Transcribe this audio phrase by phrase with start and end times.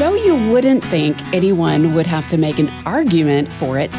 [0.00, 3.94] Though you wouldn't think anyone would have to make an argument for it,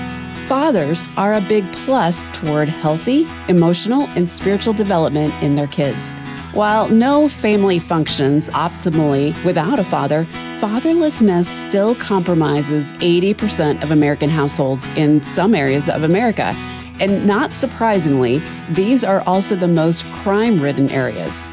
[0.47, 6.13] fathers are a big plus toward healthy, emotional, and spiritual development in their kids.
[6.53, 10.25] While no family functions optimally without a father,
[10.59, 16.55] fatherlessness still compromises 80% of American households in some areas of America.
[16.99, 18.41] And not surprisingly,
[18.71, 21.47] these are also the most crime ridden areas.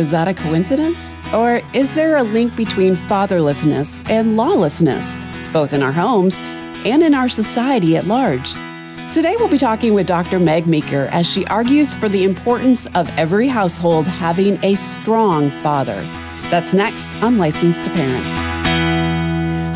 [0.00, 1.18] Is that a coincidence?
[1.34, 5.18] Or is there a link between fatherlessness and lawlessness,
[5.52, 6.40] both in our homes
[6.86, 8.54] and in our society at large?
[9.12, 10.38] Today, we'll be talking with Dr.
[10.38, 16.00] Meg Meeker as she argues for the importance of every household having a strong father.
[16.48, 18.49] That's next on Licensed to Parents.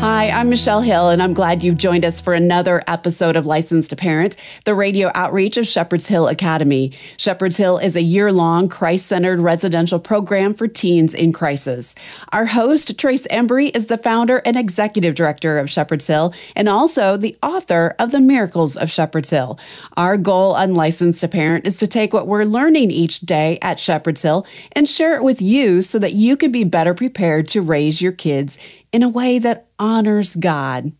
[0.05, 3.89] Hi, I'm Michelle Hill, and I'm glad you've joined us for another episode of Licensed
[3.89, 6.91] to Parent, the radio outreach of Shepherd's Hill Academy.
[7.17, 11.95] Shepherd's Hill is a year long, Christ centered residential program for teens in crisis.
[12.31, 17.17] Our host, Trace Embry, is the founder and executive director of Shepherd's Hill and also
[17.17, 19.57] the author of The Miracles of Shepherd's Hill.
[19.97, 23.79] Our goal on Licensed to Parent is to take what we're learning each day at
[23.79, 27.63] Shepherd's Hill and share it with you so that you can be better prepared to
[27.63, 28.59] raise your kids
[28.95, 30.93] in a way that honors God.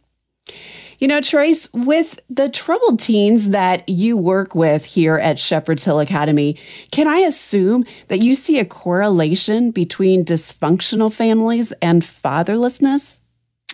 [0.99, 6.01] You know, Trace, with the troubled teens that you work with here at Shepherd's Hill
[6.01, 6.59] Academy,
[6.91, 13.21] can I assume that you see a correlation between dysfunctional families and fatherlessness?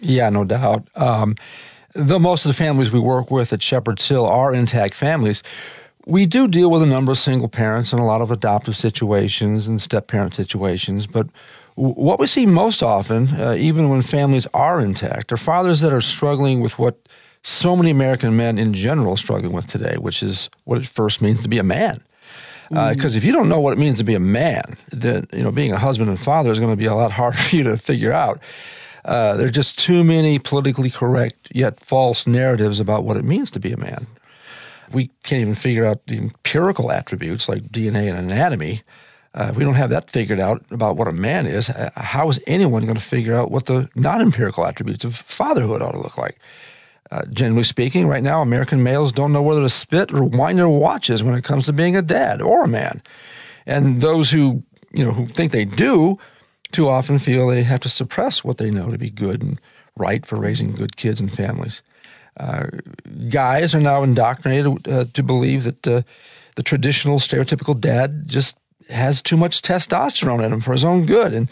[0.03, 0.87] Yeah, no doubt.
[0.93, 1.35] Um,
[1.95, 5.41] though most of the families we work with at Shepherd's Hill are intact families,
[6.05, 9.65] we do deal with a number of single parents and a lot of adoptive situations
[9.65, 11.27] and step parent situations, but
[11.75, 16.01] what we see most often, uh, even when families are intact, are fathers that are
[16.01, 16.97] struggling with what
[17.43, 21.21] so many American men in general are struggling with today, which is what it first
[21.21, 22.01] means to be a man.
[22.69, 23.17] Because uh, mm-hmm.
[23.17, 25.71] if you don't know what it means to be a man, then you know being
[25.71, 28.13] a husband and father is going to be a lot harder for you to figure
[28.13, 28.39] out.
[29.03, 33.49] Uh, there are just too many politically correct yet false narratives about what it means
[33.51, 34.05] to be a man.
[34.91, 38.83] We can't even figure out the empirical attributes like DNA and anatomy
[39.33, 42.39] uh, we don't have that figured out about what a man is, uh, how is
[42.47, 46.17] anyone going to figure out what the non empirical attributes of fatherhood ought to look
[46.17, 46.39] like?
[47.11, 50.69] Uh, generally speaking, right now, American males don't know whether to spit or wind their
[50.69, 53.01] watches when it comes to being a dad or a man.
[53.65, 56.17] And those who, you know, who think they do,
[56.71, 59.59] too often feel they have to suppress what they know to be good and
[59.97, 61.81] right for raising good kids and families.
[62.37, 62.67] Uh,
[63.29, 66.01] guys are now indoctrinated uh, to believe that uh,
[66.55, 68.55] the traditional stereotypical dad just
[68.91, 71.49] has too much testosterone in him for his own good and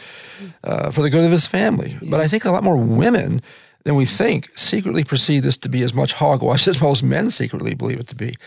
[0.63, 1.97] uh, for the good of his family.
[2.01, 3.41] But I think a lot more women
[3.83, 7.73] than we think secretly perceive this to be as much hogwash as most men secretly
[7.73, 8.37] believe it to be.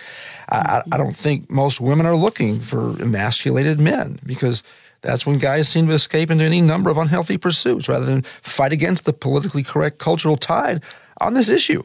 [0.49, 4.63] I, I don't think most women are looking for emasculated men because
[5.01, 8.73] that's when guys seem to escape into any number of unhealthy pursuits rather than fight
[8.73, 10.83] against the politically correct cultural tide
[11.21, 11.83] on this issue.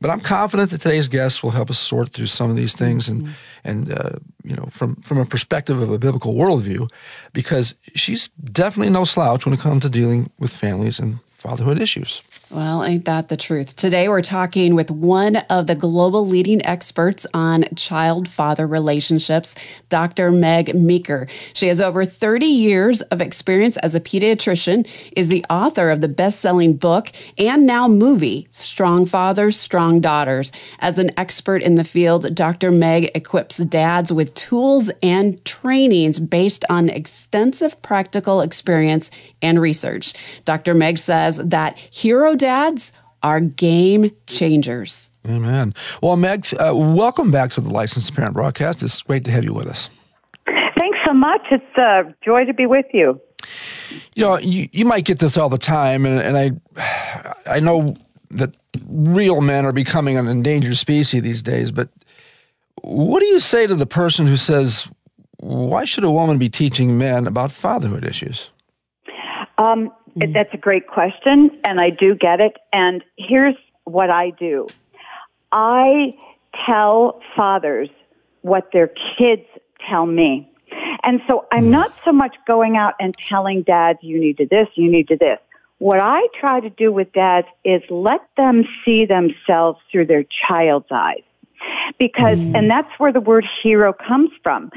[0.00, 3.08] But I'm confident that today's guests will help us sort through some of these things
[3.08, 3.32] and, mm-hmm.
[3.64, 4.10] and uh,
[4.44, 6.90] you know, from, from a perspective of a biblical worldview,
[7.32, 12.20] because she's definitely no slouch when it comes to dealing with families and fatherhood issues.
[12.48, 13.74] Well, ain't that the truth?
[13.74, 19.52] Today, we're talking with one of the global leading experts on child father relationships,
[19.88, 20.30] Dr.
[20.30, 21.26] Meg Meeker.
[21.54, 24.86] She has over 30 years of experience as a pediatrician,
[25.16, 30.52] is the author of the best selling book and now movie, Strong Fathers, Strong Daughters.
[30.78, 32.70] As an expert in the field, Dr.
[32.70, 39.10] Meg equips dads with tools and trainings based on extensive practical experience
[39.42, 40.14] and research.
[40.44, 40.74] Dr.
[40.74, 42.92] Meg says that hero dads
[43.24, 45.10] are game changers.
[45.28, 45.74] Amen.
[46.00, 48.84] Well, Meg, uh, welcome back to the Licensed Parent Broadcast.
[48.84, 49.90] It's great to have you with us.
[50.78, 51.40] Thanks so much.
[51.50, 53.20] It's a joy to be with you.
[54.14, 57.96] You know, you, you might get this all the time, and, and I, I know
[58.30, 61.88] that real men are becoming an endangered species these days, but
[62.82, 64.88] what do you say to the person who says,
[65.38, 68.50] why should a woman be teaching men about fatherhood issues?
[69.58, 70.32] Um, mm.
[70.32, 72.56] That's a great question, and I do get it.
[72.72, 74.66] And here's what I do
[75.52, 76.14] I
[76.64, 77.88] tell fathers
[78.42, 78.88] what their
[79.18, 79.46] kids
[79.88, 80.50] tell me.
[81.02, 81.70] And so I'm mm.
[81.70, 85.16] not so much going out and telling dads, you need to this, you need to
[85.16, 85.38] this.
[85.78, 90.86] What I try to do with dads is let them see themselves through their child's
[90.90, 91.22] eyes.
[91.98, 92.54] Because, mm.
[92.54, 94.70] and that's where the word hero comes from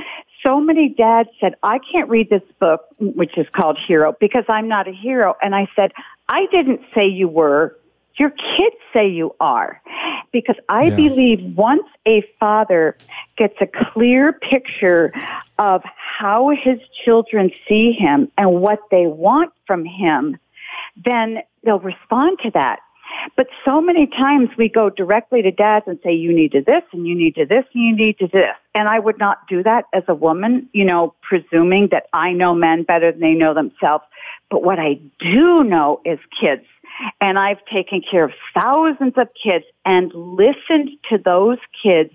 [0.44, 4.68] so many dads said, I can't read this book, which is called Hero, because I'm
[4.68, 5.36] not a hero.
[5.42, 5.92] And I said,
[6.28, 7.76] I didn't say you were.
[8.18, 9.82] Your kids say you are.
[10.32, 10.96] Because I yeah.
[10.96, 12.98] believe once a father
[13.38, 15.14] gets a clear picture
[15.58, 20.38] of how his children see him and what they want from him,
[21.04, 22.80] then they'll respond to that.
[23.36, 26.84] But so many times we go directly to dads and say, you need to this
[26.92, 28.56] and you need to this and you need to this.
[28.76, 32.54] And I would not do that as a woman, you know, presuming that I know
[32.54, 34.04] men better than they know themselves.
[34.50, 36.66] But what I do know is kids.
[37.22, 42.12] And I've taken care of thousands of kids and listened to those kids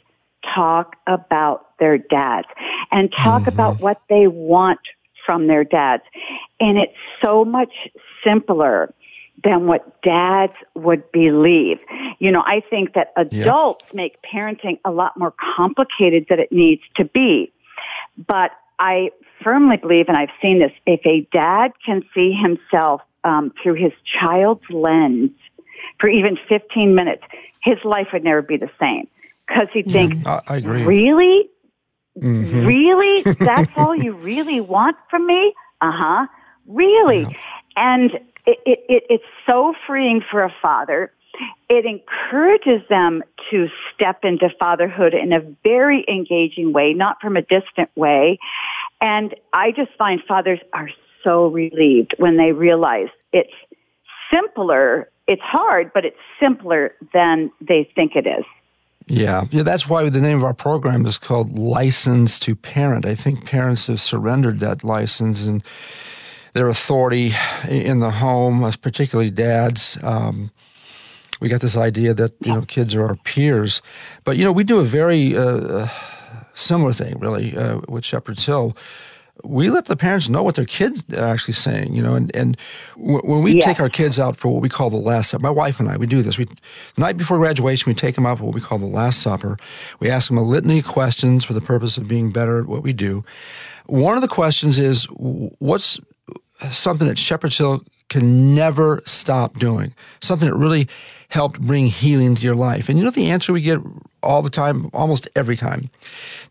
[0.54, 2.48] talk about their dads
[2.90, 3.48] and talk mm-hmm.
[3.48, 4.80] about what they want
[5.24, 6.02] from their dads.
[6.60, 6.92] And it's
[7.22, 7.72] so much
[8.22, 8.92] simpler
[9.42, 11.78] than what dads would believe.
[12.18, 13.96] You know, I think that adults yeah.
[13.96, 17.52] make parenting a lot more complicated than it needs to be.
[18.26, 19.10] But I
[19.42, 23.92] firmly believe, and I've seen this, if a dad can see himself um, through his
[24.04, 25.30] child's lens
[25.98, 27.22] for even 15 minutes,
[27.60, 29.08] his life would never be the same.
[29.46, 30.84] Because he'd think, yeah, I, I agree.
[30.84, 31.50] really?
[32.18, 32.66] Mm-hmm.
[32.66, 33.22] Really?
[33.22, 35.54] That's all you really want from me?
[35.80, 36.26] Uh huh.
[36.66, 37.20] Really?
[37.20, 37.28] Yeah.
[37.76, 38.12] And
[38.46, 41.12] it, it, it, it's so freeing for a father.
[41.68, 47.42] It encourages them to step into fatherhood in a very engaging way, not from a
[47.42, 48.38] distant way.
[49.00, 50.90] And I just find fathers are
[51.24, 53.52] so relieved when they realize it's
[54.32, 55.08] simpler.
[55.26, 58.44] It's hard, but it's simpler than they think it is.
[59.06, 63.04] Yeah, yeah, that's why the name of our program is called License to Parent.
[63.04, 65.62] I think parents have surrendered that license and
[66.54, 67.32] their authority
[67.68, 69.98] in the home, particularly dads.
[70.02, 70.50] Um,
[71.40, 73.82] we got this idea that you know kids are our peers,
[74.22, 75.88] but you know we do a very uh,
[76.54, 78.76] similar thing really uh, with Shepherd's Hill.
[79.42, 82.56] We let the parents know what their kids are actually saying, you know, and and
[82.96, 85.50] w- when we take our kids out for what we call the last supper, my
[85.50, 86.38] wife and I, we do this.
[86.38, 86.54] We the
[86.98, 89.58] night before graduation, we take them out for what we call the last supper.
[89.98, 92.84] We ask them a litany of questions for the purpose of being better at what
[92.84, 93.24] we do.
[93.86, 95.04] One of the questions is,
[95.58, 96.00] what's
[96.70, 100.88] something that Shepherd's Hill can never stop doing, something that really
[101.28, 102.88] helped bring healing to your life.
[102.88, 103.80] And you know the answer we get
[104.22, 105.90] all the time, almost every time?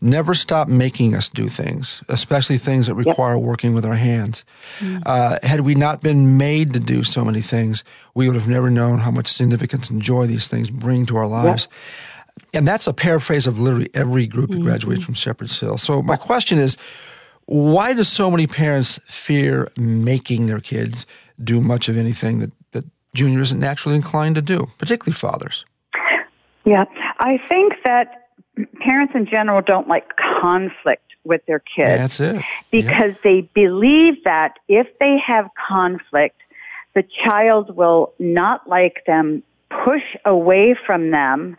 [0.01, 3.43] Never stop making us do things, especially things that require yep.
[3.43, 4.43] working with our hands.
[4.79, 5.03] Mm-hmm.
[5.05, 7.83] Uh, had we not been made to do so many things,
[8.13, 11.27] we would have never known how much significance and joy these things bring to our
[11.27, 11.67] lives.
[11.71, 12.45] Yep.
[12.55, 14.65] And that's a paraphrase of literally every group that mm-hmm.
[14.65, 15.77] graduates from Shepherd's Hill.
[15.77, 16.77] So my question is,
[17.45, 21.05] why do so many parents fear making their kids
[21.43, 25.65] do much of anything that, that Junior isn't naturally inclined to do, particularly fathers?
[26.65, 26.85] Yeah,
[27.19, 28.29] I think that
[28.79, 32.19] parents in general don't like conflict with their kids.
[32.19, 32.41] That's it.
[32.71, 33.21] Because yeah.
[33.23, 36.39] they believe that if they have conflict,
[36.93, 41.57] the child will not like them, push away from them,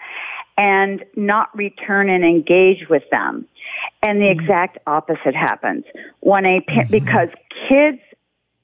[0.56, 3.46] and not return and engage with them.
[4.02, 4.40] And the mm-hmm.
[4.40, 5.84] exact opposite happens.
[6.20, 6.90] When a mm-hmm.
[6.90, 7.28] because
[7.68, 8.00] kids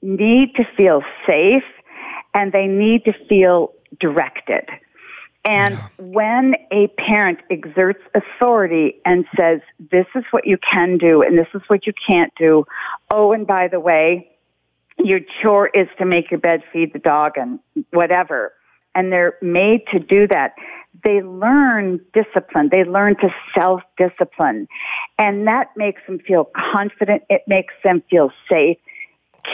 [0.01, 1.63] need to feel safe
[2.33, 4.67] and they need to feel directed.
[5.43, 9.61] And when a parent exerts authority and says,
[9.91, 12.65] this is what you can do and this is what you can't do.
[13.09, 14.29] Oh, and by the way,
[14.99, 17.59] your chore is to make your bed, feed the dog and
[17.89, 18.53] whatever.
[18.93, 20.53] And they're made to do that
[21.03, 22.69] they learn discipline.
[22.71, 24.67] They learn to self-discipline.
[25.17, 27.23] And that makes them feel confident.
[27.29, 28.77] It makes them feel safe.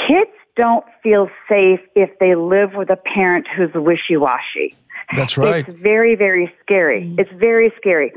[0.08, 4.76] Kids don't feel safe if they live with a parent who's wishy-washy.
[5.16, 5.68] That's right.
[5.68, 7.04] It's very, very scary.
[7.04, 7.20] Mm-hmm.
[7.20, 8.14] It's very scary.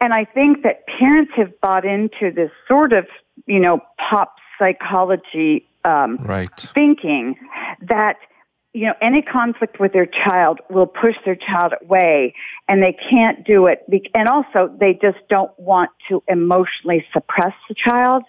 [0.00, 3.06] And I think that parents have bought into this sort of,
[3.46, 6.50] you know, pop psychology um, right.
[6.74, 7.36] thinking
[7.80, 8.16] that–
[8.74, 12.34] you know, any conflict with their child will push their child away
[12.68, 13.84] and they can't do it.
[14.14, 18.24] and also they just don't want to emotionally suppress the child.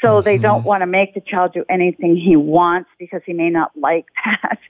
[0.00, 0.24] So mm-hmm.
[0.24, 3.72] they don't want to make the child do anything he wants because he may not
[3.76, 4.60] like that.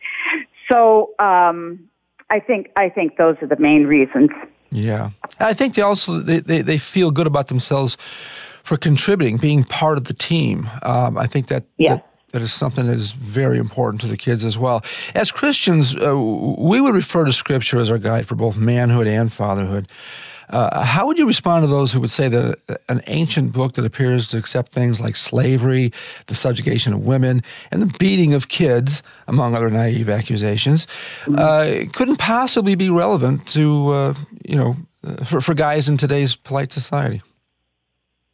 [0.71, 1.91] So, um,
[2.31, 4.31] I think, I think those are the main reasons.
[4.71, 5.11] Yeah.
[5.39, 7.99] I think they also, they, they, they feel good about themselves
[8.63, 10.67] for contributing, being part of the team.
[10.83, 11.97] Um, I think that, yeah.
[11.97, 14.81] that that is something that is very important to the kids as well.
[15.15, 19.33] As Christians, uh, we would refer to Scripture as our guide for both manhood and
[19.33, 19.87] fatherhood.
[20.51, 23.85] Uh, how would you respond to those who would say that an ancient book that
[23.85, 25.93] appears to accept things like slavery,
[26.27, 30.89] the subjugation of women, and the beating of kids, among other naive accusations,
[31.39, 34.15] uh, couldn't possibly be relevant to, uh,
[34.45, 34.77] you know,
[35.25, 37.23] for, for guys in today's polite society?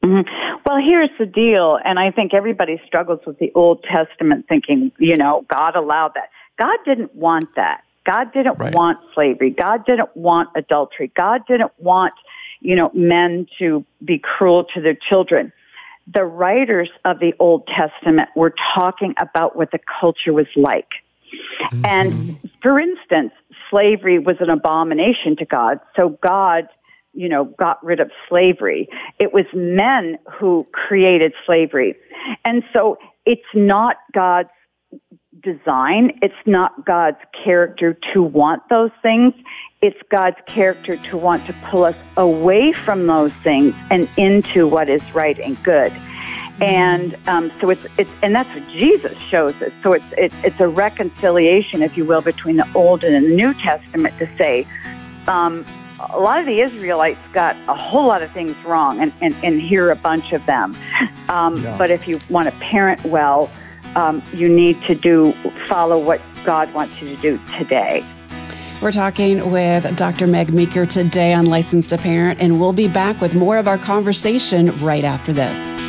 [0.03, 0.50] Mm-hmm.
[0.71, 5.17] Well, here's the deal, and I think everybody struggles with the Old Testament thinking, you
[5.17, 6.29] know, God allowed that.
[6.61, 7.83] God didn't want that.
[8.07, 8.73] God didn't right.
[8.73, 9.51] want slavery.
[9.51, 11.11] God didn't want adultery.
[11.17, 12.15] God didn't want,
[12.61, 15.53] you know, men to be cruel to their children.
[16.07, 20.91] The writers of the Old Testament were talking about what the culture was like.
[21.63, 21.83] Mm-hmm.
[21.85, 23.33] And for instance,
[23.71, 25.81] slavery was an abomination to God.
[25.97, 26.69] So God,
[27.13, 28.89] you know, got rid of slavery.
[29.19, 31.97] It was men who created slavery.
[32.45, 34.51] And so it's not God's
[35.43, 36.19] design.
[36.23, 39.35] It's not God's character to want those things.
[39.81, 44.89] It's God's character to want to pull us away from those things and into what
[44.89, 45.93] is right and good.
[46.61, 49.73] And um, so it's, it's and that's what Jesus shows us.
[49.83, 53.55] So it's, it's it's a reconciliation, if you will, between the Old and the New
[53.55, 54.67] Testament to say
[55.27, 55.65] um,
[56.09, 59.61] a lot of the Israelites got a whole lot of things wrong, and, and, and
[59.61, 60.77] here a bunch of them.
[61.29, 61.79] Um, yeah.
[61.79, 63.51] But if you want to parent well,
[63.95, 65.33] um, you need to do
[65.69, 68.05] follow what God wants you to do today.
[68.83, 70.27] We're talking with Dr.
[70.27, 73.79] Meg Meeker today on Licensed to Parent, and we'll be back with more of our
[73.79, 75.80] conversation right after this.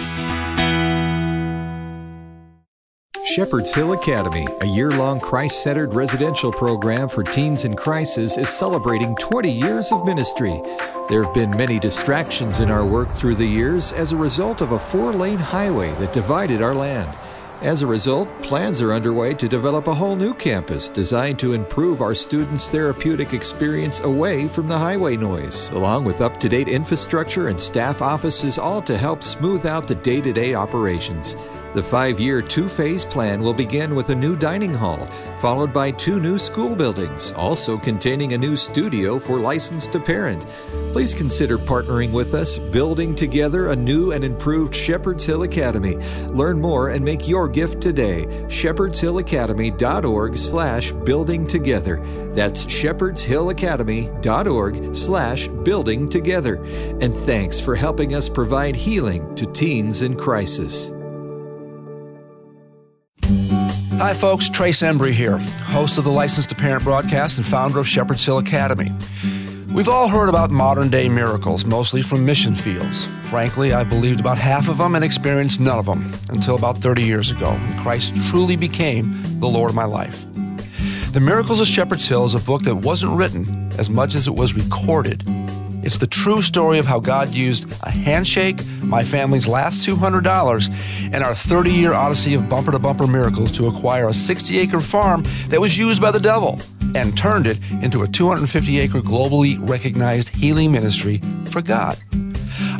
[3.35, 8.49] Shepherd's Hill Academy, a year long Christ centered residential program for teens in crisis, is
[8.49, 10.61] celebrating 20 years of ministry.
[11.07, 14.73] There have been many distractions in our work through the years as a result of
[14.73, 17.17] a four lane highway that divided our land.
[17.61, 22.01] As a result, plans are underway to develop a whole new campus designed to improve
[22.01, 27.47] our students' therapeutic experience away from the highway noise, along with up to date infrastructure
[27.47, 31.37] and staff offices, all to help smooth out the day to day operations.
[31.73, 35.07] The five year, two phase plan will begin with a new dining hall,
[35.39, 40.45] followed by two new school buildings, also containing a new studio for licensed to parent.
[40.91, 45.95] Please consider partnering with us, building together a new and improved Shepherd's Hill Academy.
[46.27, 48.25] Learn more and make your gift today.
[48.47, 52.05] shepherdshillacademy.org slash building together.
[52.33, 56.55] That's shepherdshillacademy.org slash building together.
[56.99, 60.91] And thanks for helping us provide healing to teens in crisis.
[64.01, 64.49] Hi, folks.
[64.49, 68.39] Trace Embry here, host of the Licensed to Parent broadcast and founder of Shepherd's Hill
[68.39, 68.91] Academy.
[69.71, 73.07] We've all heard about modern day miracles, mostly from mission fields.
[73.29, 77.03] Frankly, I believed about half of them and experienced none of them until about 30
[77.03, 80.25] years ago, when Christ truly became the Lord of my life.
[81.11, 84.33] The Miracles of Shepherd's Hill is a book that wasn't written as much as it
[84.33, 85.23] was recorded
[85.83, 90.69] it's the true story of how God used a handshake, my family's last $200,
[91.13, 94.79] and our 30 year odyssey of bumper to bumper miracles to acquire a 60 acre
[94.79, 96.59] farm that was used by the devil
[96.95, 101.97] and turned it into a 250 acre globally recognized healing ministry for God.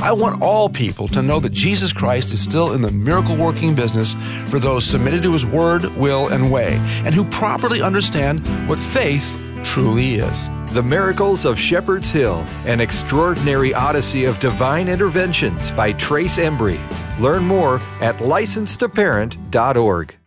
[0.01, 3.75] I want all people to know that Jesus Christ is still in the miracle working
[3.75, 4.15] business
[4.45, 9.31] for those submitted to his word, will, and way, and who properly understand what faith
[9.63, 10.49] truly is.
[10.73, 16.79] The Miracles of Shepherd's Hill, an extraordinary odyssey of divine interventions by Trace Embry.
[17.19, 20.20] Learn more at licensedtoparent.org.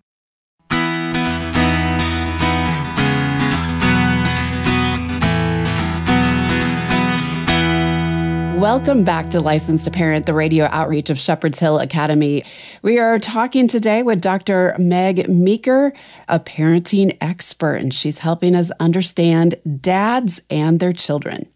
[8.58, 12.44] Welcome back to Licensed to Parent, the radio outreach of Shepherd's Hill Academy.
[12.82, 14.74] We are talking today with Dr.
[14.78, 15.92] Meg Meeker,
[16.28, 21.46] a parenting expert, and she's helping us understand dads and their children.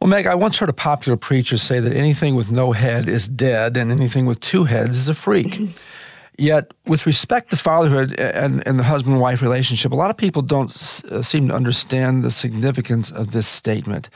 [0.00, 3.26] Well, Meg, I once heard a popular preacher say that anything with no head is
[3.26, 5.58] dead and anything with two heads is a freak.
[6.38, 10.42] Yet, with respect to fatherhood and, and the husband wife relationship, a lot of people
[10.42, 14.08] don't s- uh, seem to understand the significance of this statement.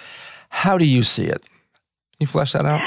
[0.50, 1.43] How do you see it?
[2.18, 2.80] You flesh that out?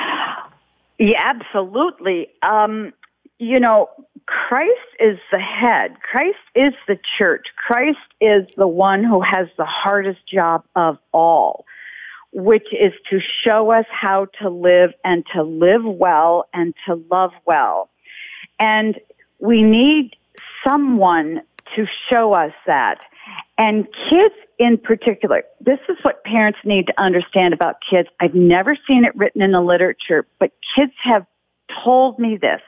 [0.98, 2.28] Yeah, absolutely.
[2.42, 2.94] Um,
[3.40, 3.90] you know,
[4.26, 6.02] Christ is the head.
[6.02, 7.48] Christ is the church.
[7.56, 11.66] Christ is the one who has the hardest job of all,
[12.34, 17.32] which is to show us how to live and to live well and to love
[17.46, 17.90] well.
[18.60, 19.00] And
[19.40, 20.16] we need
[20.68, 21.42] someone
[21.76, 23.00] to show us that.
[23.60, 28.08] And kids in particular, this is what parents need to understand about kids.
[28.22, 31.26] I've never seen it written in the literature, but kids have
[31.84, 32.62] told me this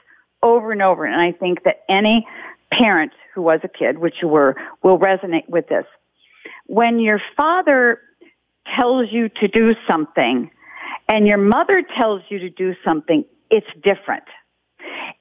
[0.44, 1.06] over and over.
[1.06, 2.28] And I think that any
[2.74, 5.86] parent who was a kid, which you were, will resonate with this.
[6.68, 8.02] When your father
[8.76, 10.52] tells you to do something
[11.08, 14.26] and your mother tells you to do something, it's different.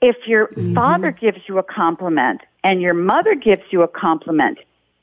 [0.01, 0.75] If your mm-hmm.
[0.75, 4.59] father gives you a compliment and your mother gives you a compliment,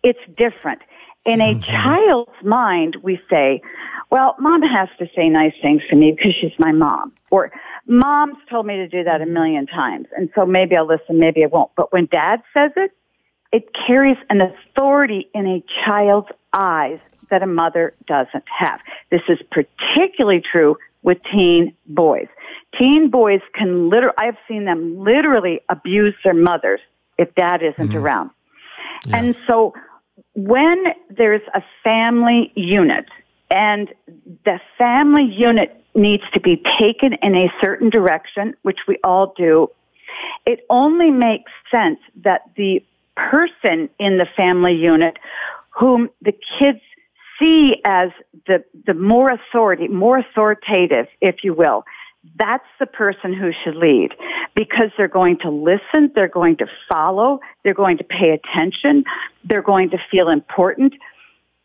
[0.08, 0.82] it's different.
[1.26, 1.60] In a mm-hmm.
[1.60, 3.62] child's mind, we say,
[4.10, 7.12] well, mom has to say nice things to me because she's my mom.
[7.30, 7.52] Or
[7.86, 10.08] mom's told me to do that a million times.
[10.16, 11.72] And so maybe I'll listen, maybe I won't.
[11.76, 12.92] But when dad says it,
[13.52, 17.00] it carries an authority in a child's eyes
[17.30, 18.80] that a mother doesn't have.
[19.12, 22.28] This is particularly true with teen boys.
[22.78, 26.80] Teen boys can literally, I've seen them literally abuse their mothers
[27.18, 27.98] if dad isn't mm-hmm.
[27.98, 28.32] around.
[29.08, 29.18] Yeah.
[29.18, 29.74] And so
[30.34, 33.06] when there's a family unit
[33.50, 33.94] and
[34.46, 39.70] the family unit needs to be taken in a certain direction, which we all do,
[40.46, 42.84] it only makes sense that the
[43.16, 45.18] person in the family unit
[45.70, 46.80] whom the kids
[47.40, 48.10] see as
[48.48, 51.84] the, the more authority, more authoritative, if you will,
[52.38, 54.10] that's the person who should lead
[54.56, 59.06] because they're going to listen, they're going to follow, they're going to pay attention,
[59.44, 60.94] they're going to feel important.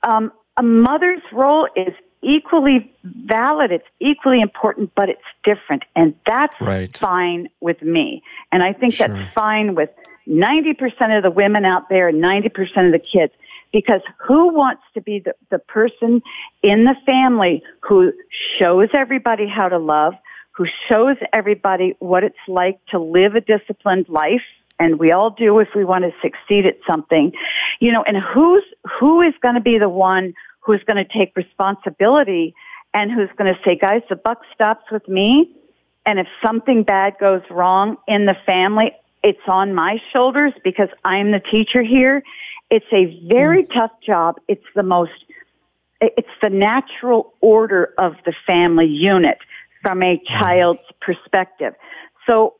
[0.03, 5.85] Um, a mother's role is equally valid, it's equally important, but it's different.
[5.97, 6.97] And that's right.
[6.97, 8.23] fine with me.
[8.53, 9.09] And I think sure.
[9.09, 9.91] that's fine with
[10.29, 13.33] 90% of the women out there 90% of the kids.
[13.73, 16.23] Because who wants to be the, the person
[16.63, 18.13] in the family who
[18.59, 20.13] shows everybody how to love,
[20.53, 24.45] who shows everybody what it's like to live a disciplined life
[24.79, 27.33] and we all do if we want to succeed at something.
[27.81, 28.65] You know and who's
[28.99, 32.55] who is going to be the one who's going to take responsibility
[32.95, 35.51] and who's going to say guys the buck stops with me
[36.05, 38.93] and if something bad goes wrong in the family
[39.23, 42.23] it's on my shoulders because i'm the teacher here.
[42.71, 43.75] It's a very mm.
[43.75, 44.41] tough job.
[44.49, 45.13] It's the most
[46.01, 49.39] it's the natural order of the family unit
[49.83, 50.39] from a mm-hmm.
[50.39, 51.75] child's perspective.
[52.27, 52.55] So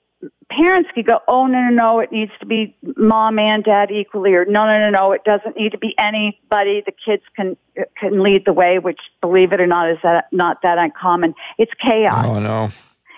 [0.51, 4.35] parents could go, oh no, no, no, it needs to be mom and dad equally,
[4.35, 6.83] or no, no, no, no, it doesn't need to be anybody.
[6.85, 7.57] The kids can
[7.99, 11.35] can lead the way, which, believe it or not, is that not that uncommon.
[11.59, 12.27] It's chaos.
[12.27, 12.71] Oh no,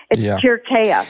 [0.09, 0.39] it's yeah.
[0.39, 1.07] pure chaos.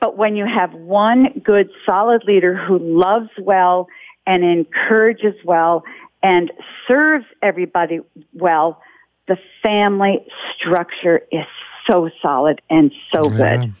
[0.00, 3.88] But when you have one good, solid leader who loves well
[4.26, 5.82] and encourages well
[6.22, 6.52] and
[6.86, 8.00] serves everybody
[8.32, 8.80] well,
[9.26, 10.24] the family
[10.56, 11.46] structure is
[11.90, 13.72] so solid and so good.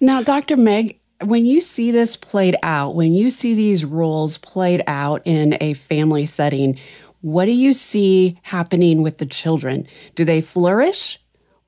[0.00, 0.56] Now, Dr.
[0.56, 5.56] Meg, when you see this played out, when you see these roles played out in
[5.60, 6.78] a family setting,
[7.20, 9.86] what do you see happening with the children?
[10.14, 11.18] Do they flourish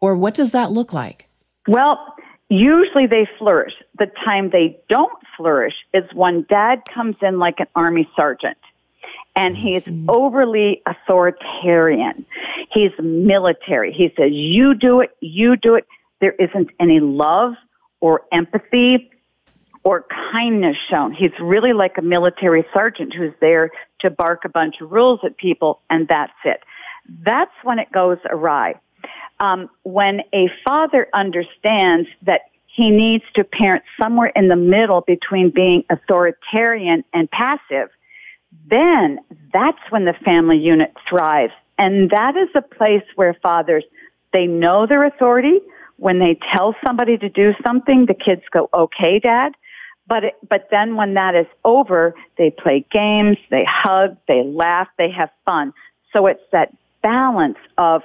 [0.00, 1.28] or what does that look like?
[1.68, 1.98] Well,
[2.48, 3.74] usually they flourish.
[3.98, 8.58] The time they don't flourish is when dad comes in like an army sergeant
[9.34, 12.26] and he's overly authoritarian.
[12.70, 13.92] He's military.
[13.92, 15.86] He says, you do it, you do it.
[16.20, 17.54] There isn't any love
[18.00, 19.10] or empathy
[19.84, 21.12] or kindness shown.
[21.12, 25.36] He's really like a military sergeant who's there to bark a bunch of rules at
[25.36, 26.62] people and that's it.
[27.24, 28.74] That's when it goes awry.
[29.40, 35.50] Um, when a father understands that he needs to parent somewhere in the middle between
[35.50, 37.90] being authoritarian and passive,
[38.66, 39.18] then
[39.52, 41.52] that's when the family unit thrives.
[41.78, 43.84] And that is a place where fathers,
[44.32, 45.60] they know their authority.
[45.96, 49.52] When they tell somebody to do something, the kids go, okay, dad.
[50.06, 54.88] But, it, but then when that is over, they play games, they hug, they laugh,
[54.98, 55.72] they have fun.
[56.12, 58.02] So it's that balance of,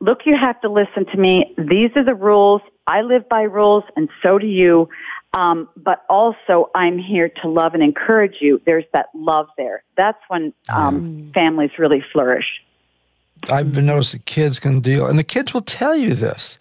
[0.00, 1.54] look, you have to listen to me.
[1.56, 2.60] These are the rules.
[2.86, 4.88] I live by rules and so do you.
[5.34, 8.60] Um, but also, I'm here to love and encourage you.
[8.66, 9.82] There's that love there.
[9.96, 11.34] That's when um, mm.
[11.34, 12.62] families really flourish.
[13.50, 16.58] I've been noticed that kids can deal, and the kids will tell you this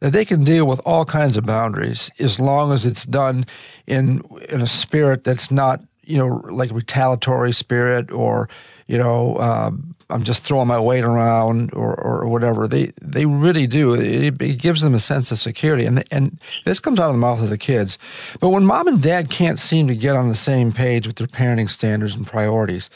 [0.00, 3.44] that they can deal with all kinds of boundaries as long as it's done
[3.86, 8.48] in in a spirit that's not you know like a retaliatory spirit or
[8.86, 9.70] you know uh,
[10.10, 12.66] I'm just throwing my weight around or, or whatever.
[12.66, 13.94] They they really do.
[13.94, 17.20] It, it gives them a sense of security, and and this comes out of the
[17.20, 17.98] mouth of the kids.
[18.40, 21.26] But when mom and dad can't seem to get on the same page with their
[21.26, 22.90] parenting standards and priorities,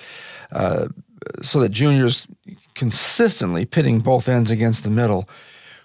[0.53, 0.89] uh,
[1.43, 2.27] so that juniors
[2.75, 5.29] consistently pitting both ends against the middle,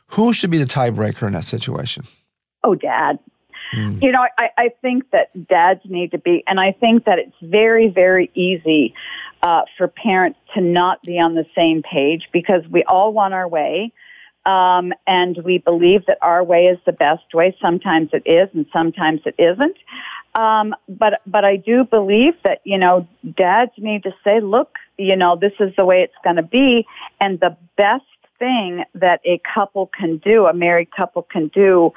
[0.08, 2.06] who should be the tiebreaker in that situation?
[2.64, 3.20] Oh, dad.
[3.74, 4.02] Mm.
[4.02, 7.36] You know, I, I think that dads need to be, and I think that it's
[7.42, 8.94] very, very easy
[9.44, 13.48] uh, for parents to not be on the same page because we all want our
[13.48, 13.92] way.
[14.46, 17.56] Um, and we believe that our way is the best way.
[17.62, 19.78] Sometimes it is, and sometimes it isn't.
[20.36, 25.16] Um, but but I do believe that you know dads need to say, look, you
[25.16, 26.88] know, this is the way it's going to be,
[27.20, 28.06] and the best
[28.40, 31.92] thing that a couple can do, a married couple can do,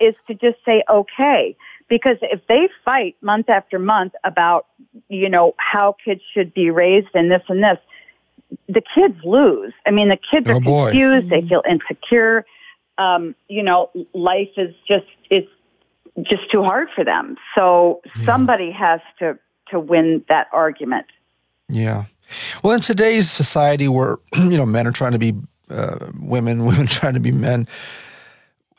[0.00, 1.56] is to just say, okay.
[1.88, 4.66] Because if they fight month after month about,
[5.08, 7.78] you know, how kids should be raised and this and this,
[8.68, 9.72] the kids lose.
[9.86, 11.28] I mean, the kids oh, are confused.
[11.28, 11.40] Boy.
[11.40, 12.44] They feel insecure.
[12.98, 15.48] Um, you know, life is just, it's
[16.22, 17.36] just too hard for them.
[17.54, 18.22] So yeah.
[18.22, 19.38] somebody has to,
[19.70, 21.06] to win that argument.
[21.68, 22.04] Yeah.
[22.62, 25.34] Well, in today's society where, you know, men are trying to be
[25.70, 27.66] uh, women, women trying to be men,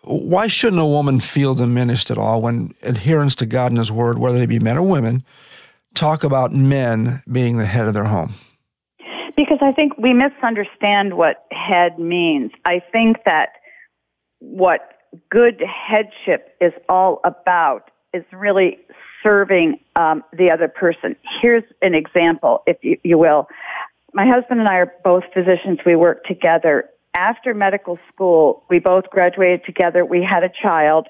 [0.04, 4.18] why shouldn't a woman feel diminished at all when adherents to God and His Word,
[4.18, 5.24] whether they be men or women,
[5.94, 8.34] talk about men being the head of their home?
[9.36, 12.52] Because I think we misunderstand what head means.
[12.66, 13.50] I think that
[14.40, 14.98] what
[15.30, 18.80] good headship is all about is really
[19.24, 21.16] serving um, the other person.
[21.42, 23.48] Here's an example, if you, you will.
[24.14, 25.80] My husband and I are both physicians.
[25.86, 26.90] We work together.
[27.14, 30.06] After medical school, we both graduated together.
[30.06, 31.08] We had a child,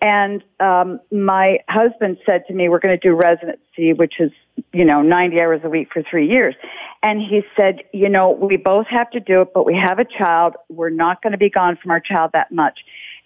[0.00, 4.30] and um, my husband said to me, "We're going to do residency, which is
[4.72, 6.54] you know 90 hours a week for three years."
[7.02, 10.04] And he said, "You know, we both have to do it, but we have a
[10.04, 10.54] child.
[10.68, 12.80] We're not going to be gone from our child that much."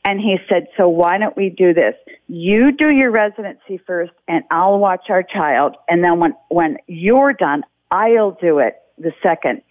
[0.05, 1.95] And he said, so why don't we do this?
[2.27, 5.77] You do your residency first and I'll watch our child.
[5.89, 9.63] And then when, when you're done, I'll do it the second.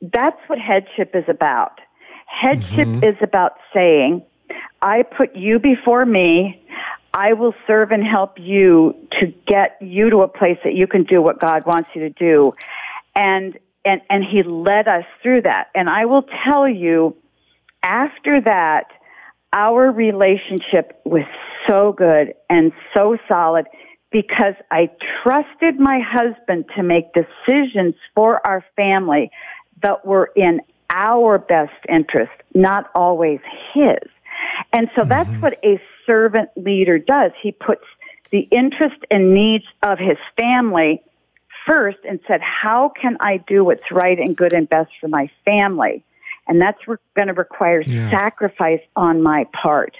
[0.00, 1.80] That's what headship is about.
[2.26, 3.04] Headship mm-hmm.
[3.04, 4.22] is about saying,
[4.80, 6.64] I put you before me.
[7.12, 11.02] I will serve and help you to get you to a place that you can
[11.02, 12.54] do what God wants you to do.
[13.14, 15.68] And, and, and he led us through that.
[15.74, 17.16] And I will tell you,
[17.82, 18.86] after that,
[19.52, 21.24] our relationship was
[21.66, 23.66] so good and so solid
[24.12, 24.90] because I
[25.22, 29.30] trusted my husband to make decisions for our family
[29.82, 33.40] that were in our best interest, not always
[33.72, 33.98] his.
[34.72, 35.40] And so that's mm-hmm.
[35.40, 37.32] what a servant leader does.
[37.40, 37.84] He puts
[38.30, 41.02] the interest and needs of his family
[41.66, 45.30] first and said, how can I do what's right and good and best for my
[45.44, 46.02] family?
[46.50, 48.10] and that's re- going to require yeah.
[48.10, 49.96] sacrifice on my part.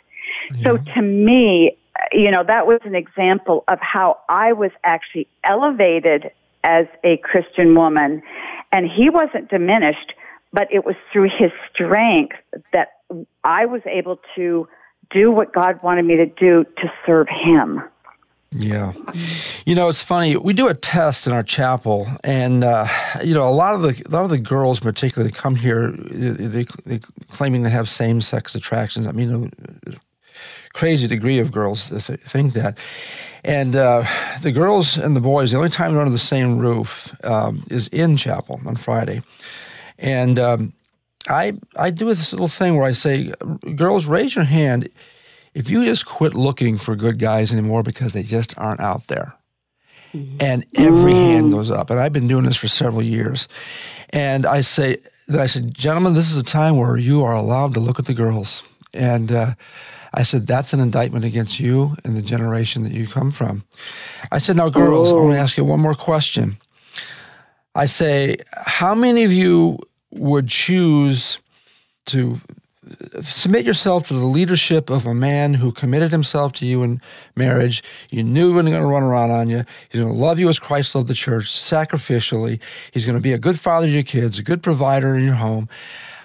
[0.53, 0.65] Yeah.
[0.65, 1.77] So to me,
[2.13, 6.33] you know, that was an example of how I was actually elevated
[6.65, 8.23] as a Christian woman,
[8.73, 10.15] and he wasn't diminished,
[10.53, 12.37] but it was through his strength
[12.73, 12.89] that
[13.45, 14.69] I was able to
[15.11, 17.83] do what God wanted me to do to serve him.
[18.53, 18.93] Yeah.
[19.65, 20.37] You know, it's funny.
[20.37, 22.87] We do a test in our chapel, and, uh,
[23.23, 26.67] you know, a lot of the a lot of the girls, particularly, come here they,
[26.85, 26.99] they
[27.31, 29.07] claiming to have same sex attractions.
[29.07, 29.53] I mean,
[30.73, 32.79] crazy degree of girls think that.
[33.43, 34.07] And uh,
[34.43, 37.89] the girls and the boys, the only time they're under the same roof um, is
[37.89, 39.23] in chapel on Friday.
[39.99, 40.73] And um,
[41.29, 43.33] I I do this little thing where I say,
[43.77, 44.89] girls, raise your hand
[45.55, 49.35] if you just quit looking for good guys anymore because they just aren't out there.
[50.15, 50.37] Mm-hmm.
[50.41, 51.27] And every mm.
[51.27, 51.91] hand goes up.
[51.91, 53.49] And I've been doing this for several years.
[54.11, 57.75] And I say that I said, gentlemen, this is a time where you are allowed
[57.75, 58.63] to look at the girls.
[58.93, 59.55] And uh,
[60.15, 63.65] I said, that's an indictment against you and the generation that you come from.
[64.33, 65.19] I said, now, girls, oh.
[65.19, 66.57] I want to ask you one more question.
[67.75, 69.79] I say, how many of you
[70.11, 71.39] would choose
[72.07, 72.41] to
[73.15, 77.01] uh, submit yourself to the leadership of a man who committed himself to you in
[77.37, 77.83] marriage.
[78.11, 79.65] You knew he wasn't going to run around on you.
[79.91, 82.59] He's going to love you as Christ loved the church sacrificially.
[82.91, 85.35] He's going to be a good father to your kids, a good provider in your
[85.35, 85.69] home.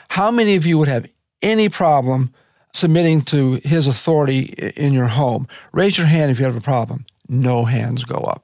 [0.10, 1.06] How many of you would have
[1.42, 2.34] any problem
[2.76, 5.48] submitting to his authority in your home?
[5.72, 7.06] Raise your hand if you have a problem.
[7.30, 8.44] No hands go up.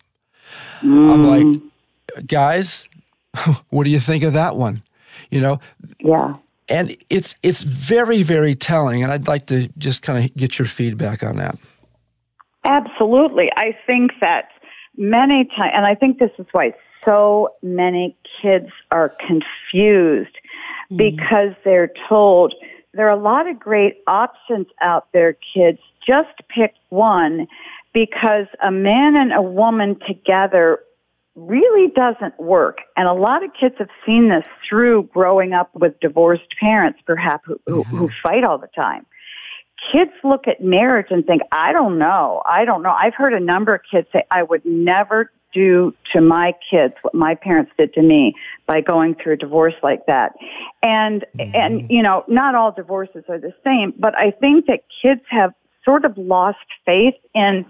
[0.81, 1.11] Mm.
[1.11, 2.87] I'm like, guys,
[3.69, 4.81] what do you think of that one?
[5.29, 5.59] You know?
[5.99, 6.35] Yeah
[6.71, 10.67] and it's it's very very telling and i'd like to just kind of get your
[10.67, 11.57] feedback on that
[12.63, 14.49] absolutely i think that
[14.97, 20.97] many times and i think this is why so many kids are confused mm-hmm.
[20.97, 22.53] because they're told
[22.93, 27.47] there are a lot of great options out there kids just pick one
[27.93, 30.79] because a man and a woman together
[31.35, 32.79] really doesn't work.
[32.97, 37.45] And a lot of kids have seen this through growing up with divorced parents, perhaps,
[37.45, 37.97] who, mm-hmm.
[37.97, 39.05] who, fight all the time.
[39.91, 42.41] Kids look at marriage and think, I don't know.
[42.45, 42.91] I don't know.
[42.91, 47.13] I've heard a number of kids say, I would never do to my kids what
[47.13, 48.35] my parents did to me
[48.67, 50.33] by going through a divorce like that.
[50.81, 51.55] And, mm-hmm.
[51.55, 55.53] and, you know, not all divorces are the same, but I think that kids have
[55.83, 57.65] sort of lost faith in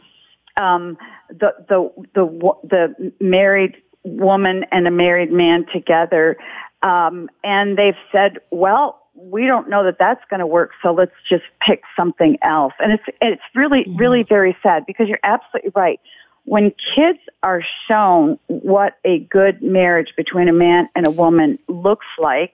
[0.59, 0.97] um,
[1.29, 2.25] the the the
[2.63, 6.37] the married woman and a married man together,
[6.83, 8.97] um, and they've said, well.
[9.13, 12.73] We don't know that that's going to work, so let's just pick something else.
[12.79, 15.99] And it's it's really really very sad because you're absolutely right.
[16.45, 22.07] When kids are shown what a good marriage between a man and a woman looks
[22.17, 22.53] like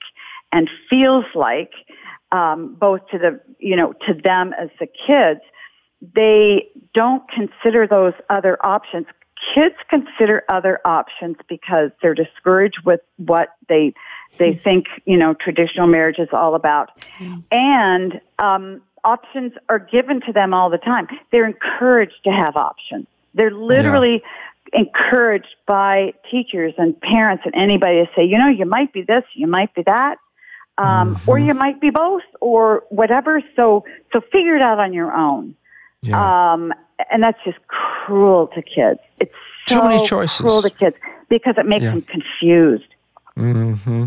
[0.51, 1.71] and feels like,
[2.31, 5.41] um, both to the you know to them as the kids,
[6.01, 9.07] they don't consider those other options.
[9.53, 13.93] Kids consider other options because they're discouraged with what they
[14.37, 14.59] they hmm.
[14.59, 17.43] think you know traditional marriage is all about, mm.
[17.51, 21.07] and um, options are given to them all the time.
[21.31, 23.07] They're encouraged to have options.
[23.37, 24.23] They're literally
[24.73, 29.23] encouraged by teachers and parents and anybody to say, you know, you might be this,
[29.33, 30.17] you might be that,
[30.77, 31.29] um, mm-hmm.
[31.29, 33.41] or you might be both, or whatever.
[33.55, 35.55] So, so figure it out on your own.
[36.01, 36.53] Yeah.
[36.53, 36.73] Um,
[37.11, 38.99] and that's just cruel to kids.
[39.19, 39.33] It's
[39.67, 40.41] so too many choices.
[40.41, 40.95] Cruel to kids
[41.29, 41.91] because it makes yeah.
[41.91, 42.93] them confused.
[43.37, 44.05] Mm-hmm.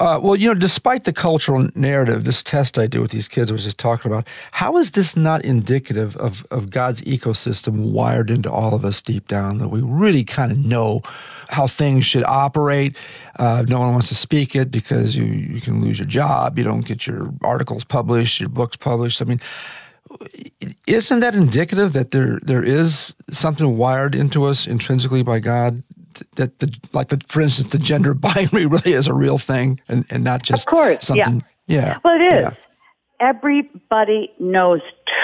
[0.00, 3.50] Uh, well, you know, despite the cultural narrative, this test I do with these kids
[3.50, 8.30] I was just talking about, how is this not indicative of, of God's ecosystem wired
[8.30, 11.02] into all of us deep down that we really kind of know
[11.48, 12.96] how things should operate?
[13.38, 16.64] Uh, no one wants to speak it because you, you can lose your job, you
[16.64, 19.20] don't get your articles published, your books published.
[19.20, 19.40] I mean,
[20.86, 25.82] isn't that indicative that there there is something wired into us intrinsically by God
[26.36, 30.04] that the like the for instance the gender binary really is a real thing and,
[30.10, 31.98] and not just of course something yeah, yeah.
[32.04, 32.54] well it is yeah.
[33.20, 34.80] everybody knows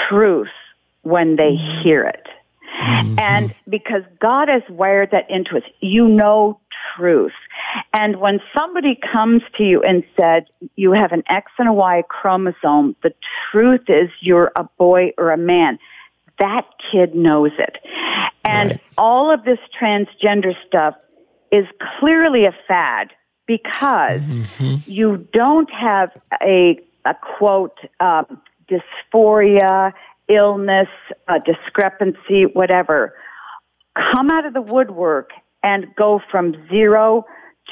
[0.09, 0.49] truth
[1.03, 2.27] when they hear it
[2.81, 3.19] mm-hmm.
[3.19, 6.61] and because God has wired that into us you know
[6.97, 7.33] truth
[7.93, 10.47] and when somebody comes to you and said
[10.77, 13.15] you have an X and a Y chromosome the
[13.51, 15.79] truth is you're a boy or a man
[16.39, 17.79] that kid knows it.
[18.49, 18.81] And right.
[18.97, 20.95] all of this transgender stuff
[21.53, 21.67] is
[21.99, 23.13] clearly a fad
[23.47, 24.77] because mm-hmm.
[24.87, 26.11] you don't have
[26.43, 29.93] a, a quote, um, dysphoria,
[30.29, 30.89] illness,
[31.27, 33.15] uh, discrepancy, whatever,
[33.95, 35.31] come out of the woodwork
[35.63, 37.25] and go from zero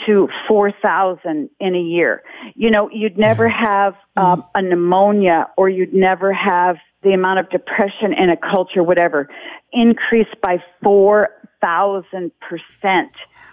[0.05, 2.23] to 4,000 in a year.
[2.55, 7.49] You know, you'd never have um, a pneumonia or you'd never have the amount of
[7.51, 9.29] depression in a culture, whatever,
[9.73, 12.33] increased by 4,000%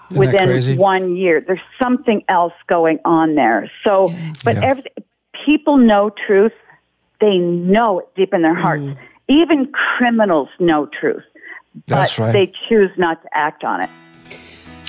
[0.09, 1.39] within one year.
[1.45, 3.69] There's something else going on there.
[3.85, 4.11] So,
[4.43, 4.65] but yeah.
[4.65, 4.85] every,
[5.45, 6.51] people know truth.
[7.21, 8.81] They know it deep in their hearts.
[8.81, 8.97] Mm.
[9.27, 11.23] Even criminals know truth.
[11.85, 12.33] That's but right.
[12.33, 13.89] they choose not to act on it.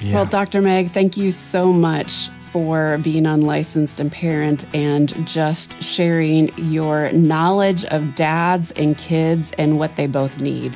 [0.02, 0.14] Yeah.
[0.14, 0.62] Well, Dr.
[0.62, 7.84] Meg, thank you so much for being unlicensed and parent and just sharing your knowledge
[7.86, 10.72] of dads and kids and what they both need.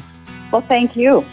[0.51, 1.25] Well, thank you.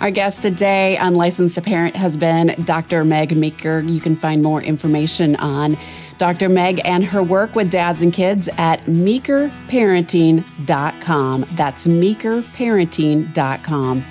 [0.00, 3.04] Our guest today, on Licensed to Parent, has been Dr.
[3.04, 3.82] Meg Meeker.
[3.82, 5.76] You can find more information on
[6.18, 6.48] Dr.
[6.48, 11.46] Meg and her work with dads and kids at meekerparenting.com.
[11.52, 14.04] That's meekerparenting.com.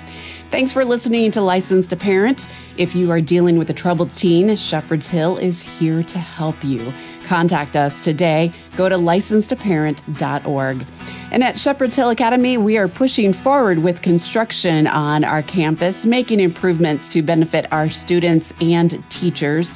[0.50, 2.48] Thanks for listening to Licensed to Parent.
[2.78, 6.92] If you are dealing with a troubled teen, Shepherd's Hill is here to help you.
[7.26, 8.50] Contact us today.
[8.76, 10.86] Go to licensedtoparent.org.
[11.30, 16.40] And at Shepherd's Hill Academy, we are pushing forward with construction on our campus, making
[16.40, 19.74] improvements to benefit our students and teachers.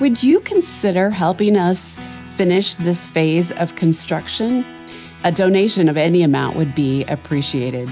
[0.00, 1.98] Would you consider helping us
[2.36, 4.64] finish this phase of construction?
[5.24, 7.90] A donation of any amount would be appreciated.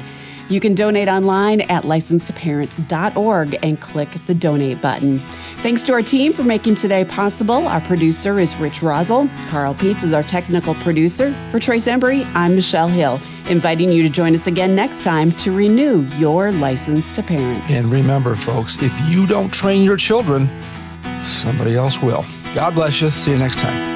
[0.53, 5.19] You can donate online at licensedtoparent.org and click the donate button.
[5.63, 7.67] Thanks to our team for making today possible.
[7.67, 9.31] Our producer is Rich Rosel.
[9.49, 11.35] Carl Peets is our technical producer.
[11.51, 15.57] For Trace Embry, I'm Michelle Hill, inviting you to join us again next time to
[15.57, 17.71] renew your license to parent.
[17.71, 20.51] And remember, folks, if you don't train your children,
[21.25, 22.27] somebody else will.
[22.55, 23.11] God bless you.
[23.11, 23.92] See you next time.